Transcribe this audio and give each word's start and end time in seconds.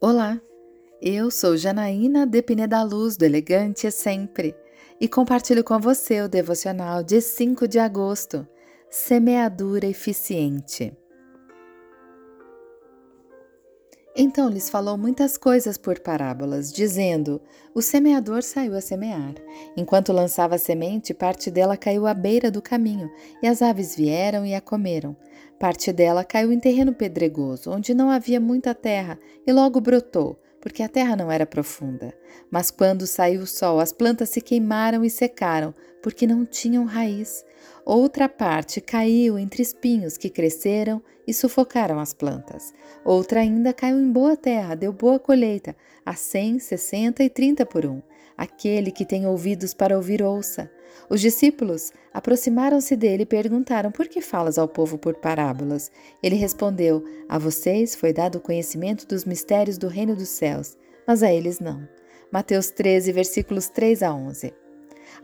Olá, 0.00 0.40
eu 1.02 1.28
sou 1.28 1.56
Janaína 1.56 2.24
Depine 2.24 2.68
da 2.68 2.84
Luz 2.84 3.16
do 3.16 3.24
Elegante 3.24 3.84
é 3.84 3.90
Sempre 3.90 4.54
e 5.00 5.08
compartilho 5.08 5.64
com 5.64 5.80
você 5.80 6.22
o 6.22 6.28
devocional 6.28 7.02
de 7.02 7.20
5 7.20 7.66
de 7.66 7.80
agosto, 7.80 8.46
Semeadura 8.88 9.86
Eficiente. 9.88 10.96
Então 14.20 14.48
lhes 14.48 14.68
falou 14.68 14.98
muitas 14.98 15.38
coisas 15.38 15.78
por 15.78 16.00
parábolas, 16.00 16.72
dizendo: 16.72 17.40
O 17.72 17.80
semeador 17.80 18.42
saiu 18.42 18.74
a 18.74 18.80
semear. 18.80 19.34
Enquanto 19.76 20.12
lançava 20.12 20.56
a 20.56 20.58
semente, 20.58 21.14
parte 21.14 21.52
dela 21.52 21.76
caiu 21.76 22.04
à 22.04 22.12
beira 22.12 22.50
do 22.50 22.60
caminho, 22.60 23.08
e 23.40 23.46
as 23.46 23.62
aves 23.62 23.94
vieram 23.94 24.44
e 24.44 24.56
a 24.56 24.60
comeram. 24.60 25.16
Parte 25.56 25.92
dela 25.92 26.24
caiu 26.24 26.52
em 26.52 26.58
terreno 26.58 26.92
pedregoso, 26.92 27.70
onde 27.70 27.94
não 27.94 28.10
havia 28.10 28.40
muita 28.40 28.74
terra, 28.74 29.16
e 29.46 29.52
logo 29.52 29.80
brotou, 29.80 30.36
porque 30.68 30.82
a 30.82 30.88
terra 30.88 31.16
não 31.16 31.32
era 31.32 31.46
profunda. 31.46 32.12
Mas 32.50 32.70
quando 32.70 33.06
saiu 33.06 33.40
o 33.40 33.46
sol, 33.46 33.80
as 33.80 33.90
plantas 33.90 34.28
se 34.28 34.38
queimaram 34.42 35.02
e 35.02 35.08
secaram, 35.08 35.74
porque 36.02 36.26
não 36.26 36.44
tinham 36.44 36.84
raiz. 36.84 37.42
Outra 37.86 38.28
parte 38.28 38.78
caiu 38.78 39.38
entre 39.38 39.62
espinhos 39.62 40.18
que 40.18 40.28
cresceram 40.28 41.02
e 41.26 41.32
sufocaram 41.32 41.98
as 41.98 42.12
plantas. 42.12 42.74
Outra 43.02 43.40
ainda 43.40 43.72
caiu 43.72 43.98
em 43.98 44.12
boa 44.12 44.36
terra, 44.36 44.74
deu 44.74 44.92
boa 44.92 45.18
colheita, 45.18 45.74
a 46.04 46.14
cem, 46.14 46.58
sessenta 46.58 47.24
e 47.24 47.30
trinta 47.30 47.64
por 47.64 47.86
um. 47.86 48.02
Aquele 48.38 48.92
que 48.92 49.04
tem 49.04 49.26
ouvidos 49.26 49.74
para 49.74 49.96
ouvir, 49.96 50.22
ouça. 50.22 50.70
Os 51.10 51.20
discípulos 51.20 51.92
aproximaram-se 52.14 52.94
dele 52.94 53.24
e 53.24 53.26
perguntaram: 53.26 53.90
Por 53.90 54.06
que 54.06 54.20
falas 54.20 54.58
ao 54.58 54.68
povo 54.68 54.96
por 54.96 55.16
parábolas? 55.16 55.90
Ele 56.22 56.36
respondeu: 56.36 57.04
A 57.28 57.36
vocês 57.36 57.96
foi 57.96 58.12
dado 58.12 58.36
o 58.36 58.40
conhecimento 58.40 59.08
dos 59.08 59.24
mistérios 59.24 59.76
do 59.76 59.88
reino 59.88 60.14
dos 60.14 60.28
céus, 60.28 60.76
mas 61.04 61.24
a 61.24 61.32
eles 61.32 61.58
não. 61.58 61.88
Mateus 62.30 62.70
13, 62.70 63.10
versículos 63.10 63.68
3 63.68 64.04
a 64.04 64.14
11. 64.14 64.54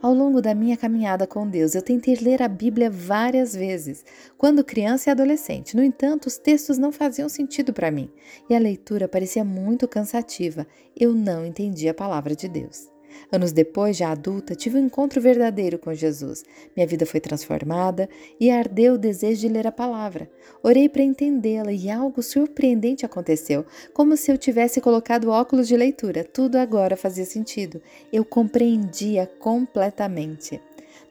Ao 0.03 0.12
longo 0.12 0.42
da 0.42 0.55
minha 0.55 0.77
caminhada 0.77 1.25
com 1.25 1.48
Deus, 1.48 1.77
eu 1.77 1.83
tentei 1.83 2.16
ler 2.16 2.42
a 2.42 2.48
Bíblia 2.48 2.91
várias 2.91 3.55
vezes, 3.55 4.05
quando 4.36 4.64
criança 4.64 5.08
e 5.08 5.12
adolescente. 5.12 5.77
No 5.77 5.84
entanto, 5.84 6.27
os 6.27 6.36
textos 6.36 6.78
não 6.78 6.91
faziam 6.91 7.28
sentido 7.28 7.72
para 7.72 7.92
mim 7.92 8.10
e 8.50 8.56
a 8.56 8.58
leitura 8.58 9.06
parecia 9.06 9.44
muito 9.44 9.86
cansativa. 9.86 10.66
Eu 10.98 11.12
não 11.14 11.47
entendia 11.47 11.92
a 11.92 11.94
palavra 11.94 12.34
de 12.34 12.48
Deus. 12.48 12.94
Anos 13.30 13.52
depois, 13.52 13.96
já 13.96 14.10
adulta, 14.10 14.54
tive 14.54 14.78
um 14.78 14.86
encontro 14.86 15.20
verdadeiro 15.20 15.78
com 15.78 15.92
Jesus. 15.94 16.44
Minha 16.76 16.86
vida 16.86 17.04
foi 17.04 17.20
transformada 17.20 18.08
e 18.38 18.50
ardeu 18.50 18.94
o 18.94 18.98
desejo 18.98 19.40
de 19.40 19.48
ler 19.48 19.66
a 19.66 19.72
palavra. 19.72 20.30
Orei 20.62 20.88
para 20.88 21.02
entendê-la 21.02 21.72
e 21.72 21.90
algo 21.90 22.22
surpreendente 22.22 23.04
aconteceu, 23.04 23.64
como 23.92 24.16
se 24.16 24.30
eu 24.30 24.38
tivesse 24.38 24.80
colocado 24.80 25.30
óculos 25.30 25.68
de 25.68 25.76
leitura. 25.76 26.24
Tudo 26.24 26.56
agora 26.56 26.96
fazia 26.96 27.24
sentido. 27.24 27.80
Eu 28.12 28.24
compreendia 28.24 29.26
completamente. 29.38 30.60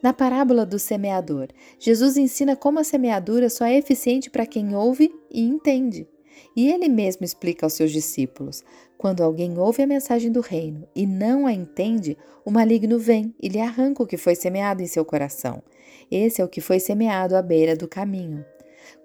Na 0.02 0.12
parábola 0.12 0.66
do 0.66 0.78
semeador, 0.78 1.48
Jesus 1.80 2.18
ensina 2.18 2.58
como 2.58 2.80
a 2.80 2.84
semeadura 2.84 3.50
só 3.50 3.66
é 3.66 3.78
eficiente 3.78 4.30
para 4.30 4.46
quem 4.46 4.76
ouve 4.76 5.10
e 5.32 5.42
entende. 5.42 6.08
E 6.56 6.70
ele 6.72 6.88
mesmo 6.88 7.26
explica 7.26 7.66
aos 7.66 7.74
seus 7.74 7.92
discípulos: 7.92 8.64
quando 8.98 9.22
alguém 9.22 9.58
ouve 9.58 9.84
a 9.84 9.88
mensagem 9.88 10.32
do 10.32 10.42
reino 10.42 10.88
e 10.96 11.06
não 11.06 11.46
a 11.46 11.54
entende, 11.54 12.18
o 12.46 12.52
maligno 12.52 13.00
vem 13.00 13.34
e 13.42 13.48
lhe 13.48 13.60
arranca 13.60 14.04
o 14.04 14.08
que 14.08 14.18
foi 14.18 14.36
semeado 14.36 14.82
em 14.82 14.88
seu 14.88 15.04
coração. 15.04 15.62
Esse 16.10 16.42
é 16.42 16.46
o 16.46 16.50
que 16.50 16.62
foi 16.62 16.80
semeado 16.80 17.36
à 17.36 17.42
beira 17.42 17.76
do 17.76 17.88
caminho. 17.88 18.46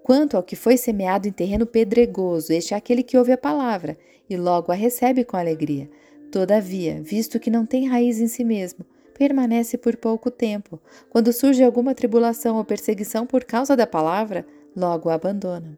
Quanto 0.03 0.35
ao 0.35 0.43
que 0.43 0.55
foi 0.55 0.77
semeado 0.77 1.27
em 1.27 1.31
terreno 1.31 1.65
pedregoso, 1.65 2.51
este 2.51 2.73
é 2.73 2.77
aquele 2.77 3.03
que 3.03 3.17
ouve 3.17 3.31
a 3.31 3.37
palavra 3.37 3.97
e 4.29 4.37
logo 4.37 4.71
a 4.71 4.75
recebe 4.75 5.23
com 5.23 5.37
alegria. 5.37 5.89
Todavia, 6.31 7.01
visto 7.01 7.39
que 7.39 7.49
não 7.49 7.65
tem 7.65 7.87
raiz 7.87 8.19
em 8.19 8.27
si 8.27 8.43
mesmo, 8.43 8.85
permanece 9.17 9.77
por 9.77 9.97
pouco 9.97 10.29
tempo. 10.29 10.79
Quando 11.09 11.33
surge 11.33 11.63
alguma 11.63 11.95
tribulação 11.95 12.57
ou 12.57 12.63
perseguição 12.63 13.25
por 13.25 13.43
causa 13.43 13.75
da 13.75 13.87
palavra, 13.87 14.45
logo 14.75 15.09
a 15.09 15.15
abandona. 15.15 15.77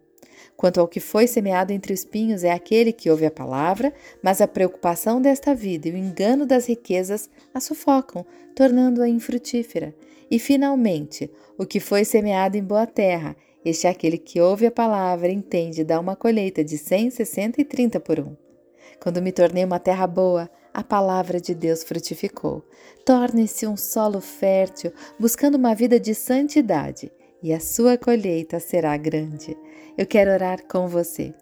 Quanto 0.61 0.79
ao 0.79 0.87
que 0.87 0.99
foi 0.99 1.25
semeado 1.25 1.73
entre 1.73 1.91
espinhos, 1.91 2.43
é 2.43 2.51
aquele 2.51 2.93
que 2.93 3.09
ouve 3.09 3.25
a 3.25 3.31
palavra, 3.31 3.91
mas 4.21 4.41
a 4.41 4.47
preocupação 4.47 5.19
desta 5.19 5.55
vida 5.55 5.89
e 5.89 5.91
o 5.91 5.97
engano 5.97 6.45
das 6.45 6.67
riquezas 6.67 7.27
a 7.51 7.59
sufocam, 7.59 8.23
tornando-a 8.53 9.09
infrutífera. 9.09 9.91
E, 10.29 10.37
finalmente, 10.37 11.31
o 11.57 11.65
que 11.65 11.79
foi 11.79 12.05
semeado 12.05 12.57
em 12.57 12.63
boa 12.63 12.85
terra, 12.85 13.35
este 13.65 13.87
é 13.87 13.89
aquele 13.89 14.19
que 14.19 14.39
ouve 14.39 14.67
a 14.67 14.71
palavra, 14.71 15.31
entende 15.31 15.83
dá 15.83 15.99
uma 15.99 16.15
colheita 16.15 16.63
de 16.63 16.77
cem, 16.77 17.09
sessenta 17.09 17.59
e 17.59 17.65
trinta 17.65 17.99
por 17.99 18.19
um. 18.19 18.37
Quando 19.01 19.19
me 19.19 19.31
tornei 19.31 19.65
uma 19.65 19.79
terra 19.79 20.05
boa, 20.05 20.47
a 20.71 20.83
palavra 20.83 21.41
de 21.41 21.55
Deus 21.55 21.81
frutificou. 21.81 22.63
Torne-se 23.03 23.65
um 23.65 23.75
solo 23.75 24.21
fértil, 24.21 24.93
buscando 25.19 25.55
uma 25.55 25.73
vida 25.73 25.99
de 25.99 26.13
santidade 26.13 27.11
e 27.41 27.53
a 27.53 27.59
sua 27.59 27.97
colheita 27.97 28.59
será 28.59 28.95
grande. 28.97 29.57
Eu 29.97 30.05
quero 30.05 30.31
orar 30.31 30.63
com 30.67 30.87
você. 30.87 31.33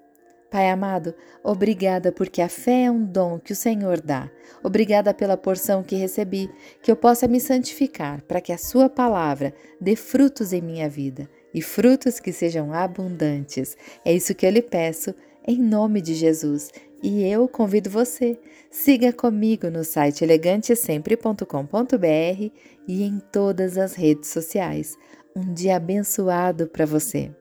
Pai 0.49 0.67
amado, 0.67 1.13
obrigada 1.43 2.11
porque 2.11 2.41
a 2.41 2.49
fé 2.49 2.85
é 2.85 2.91
um 2.91 3.05
dom 3.05 3.37
que 3.37 3.53
o 3.53 3.55
Senhor 3.55 4.01
dá. 4.01 4.31
Obrigada 4.63 5.13
pela 5.13 5.37
porção 5.37 5.83
que 5.83 5.95
recebi, 5.95 6.49
que 6.81 6.91
eu 6.91 6.95
possa 6.95 7.27
me 7.27 7.39
santificar 7.39 8.23
para 8.23 8.41
que 8.41 8.51
a 8.51 8.57
Sua 8.57 8.89
palavra 8.89 9.53
dê 9.79 9.95
frutos 9.95 10.51
em 10.51 10.61
minha 10.61 10.89
vida 10.89 11.29
e 11.53 11.61
frutos 11.61 12.19
que 12.19 12.31
sejam 12.31 12.73
abundantes. 12.73 13.77
É 14.03 14.11
isso 14.11 14.33
que 14.33 14.43
eu 14.43 14.49
lhe 14.49 14.63
peço, 14.63 15.13
em 15.47 15.61
nome 15.61 16.01
de 16.01 16.15
Jesus. 16.15 16.71
E 17.01 17.23
eu 17.23 17.47
convido 17.47 17.89
você, 17.89 18.37
siga 18.69 19.13
comigo 19.13 19.69
no 19.69 19.85
site 19.85 20.23
elegantesempre.com.br 20.23 22.51
e 22.87 23.03
em 23.03 23.19
todas 23.31 23.77
as 23.77 23.93
redes 23.93 24.29
sociais. 24.29 24.97
Um 25.39 25.53
dia 25.53 25.77
abençoado 25.77 26.67
para 26.67 26.85
você. 26.85 27.31